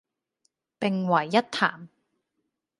[0.79, 1.87] 並為一談